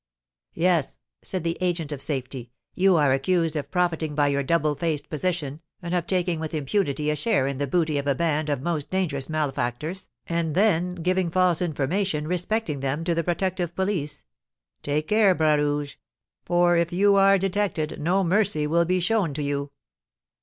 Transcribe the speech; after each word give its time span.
"Yes," 0.55 0.97
said 1.21 1.43
the 1.43 1.59
agent 1.61 1.91
of 1.91 2.01
safety; 2.01 2.49
"you 2.73 2.95
are 2.95 3.13
accused 3.13 3.55
of 3.55 3.69
profiting 3.69 4.15
by 4.15 4.29
your 4.29 4.41
double 4.41 4.73
faced 4.73 5.09
position, 5.11 5.61
and 5.79 5.93
of 5.93 6.07
taking 6.07 6.39
with 6.39 6.55
impunity 6.55 7.11
a 7.11 7.15
share 7.15 7.45
in 7.45 7.59
the 7.59 7.67
booty 7.67 7.99
of 7.99 8.07
a 8.07 8.15
band 8.15 8.49
of 8.49 8.63
most 8.63 8.89
dangerous 8.89 9.29
malefactors, 9.29 10.09
and 10.25 10.55
then 10.55 10.95
giving 10.95 11.29
false 11.29 11.61
information 11.61 12.27
respecting 12.27 12.79
them 12.79 13.03
to 13.03 13.13
the 13.13 13.23
protective 13.23 13.75
police. 13.75 14.23
Take 14.81 15.07
care, 15.07 15.35
Bras 15.35 15.59
Rouge; 15.59 15.97
for 16.45 16.75
if 16.77 16.91
you 16.91 17.15
are 17.17 17.37
detected 17.37 18.01
no 18.01 18.23
mercy 18.23 18.65
will 18.65 18.85
be 18.85 18.99
shown 18.99 19.35
you!" 19.37 19.69